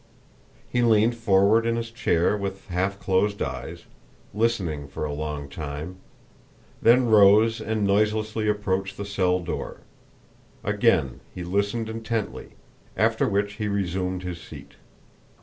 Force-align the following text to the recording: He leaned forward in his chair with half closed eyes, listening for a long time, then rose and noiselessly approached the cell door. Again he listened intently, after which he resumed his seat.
He 0.67 0.81
leaned 0.81 1.13
forward 1.13 1.63
in 1.63 1.75
his 1.75 1.91
chair 1.91 2.35
with 2.35 2.69
half 2.69 2.97
closed 2.99 3.39
eyes, 3.39 3.83
listening 4.33 4.87
for 4.87 5.05
a 5.05 5.13
long 5.13 5.47
time, 5.47 5.97
then 6.81 7.05
rose 7.07 7.61
and 7.61 7.85
noiselessly 7.85 8.49
approached 8.49 8.97
the 8.97 9.05
cell 9.05 9.39
door. 9.41 9.81
Again 10.63 11.19
he 11.35 11.43
listened 11.43 11.87
intently, 11.87 12.53
after 12.97 13.29
which 13.29 13.53
he 13.61 13.67
resumed 13.67 14.23
his 14.23 14.41
seat. 14.41 14.71